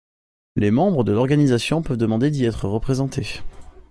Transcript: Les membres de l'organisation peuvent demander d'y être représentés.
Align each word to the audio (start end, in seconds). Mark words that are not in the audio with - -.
Les 0.55 0.71
membres 0.71 1.03
de 1.03 1.11
l'organisation 1.11 1.83
peuvent 1.83 1.95
demander 1.95 2.31
d'y 2.31 2.43
être 2.45 2.67
représentés. 2.67 3.37